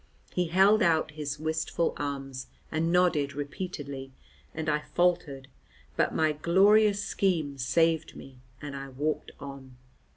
He 0.33 0.47
held 0.47 0.81
out 0.81 1.11
his 1.11 1.37
wistful 1.39 1.93
arms 1.95 2.47
and 2.71 2.91
nodded 2.91 3.35
repeatedly, 3.35 4.11
and 4.51 4.67
I 4.67 4.79
faltered, 4.95 5.47
but 5.95 6.11
my 6.11 6.31
glorious 6.31 7.03
scheme 7.05 7.59
saved 7.59 8.15
me, 8.15 8.39
and 8.63 8.75
I 8.75 8.89
walked 8.89 9.29
on. 9.39 9.77